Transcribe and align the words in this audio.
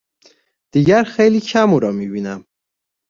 دیگر 0.71 1.03
خیلی 1.03 1.41
کم 1.41 1.69
او 1.73 1.79
را 1.79 1.91
میبینم. 1.91 2.45